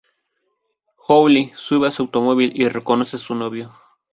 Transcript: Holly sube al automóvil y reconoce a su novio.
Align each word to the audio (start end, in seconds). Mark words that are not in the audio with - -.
Holly 1.07 1.51
sube 1.55 1.85
al 1.85 1.93
automóvil 1.99 2.53
y 2.55 2.67
reconoce 2.69 3.17
a 3.17 3.19
su 3.19 3.35
novio. 3.35 3.71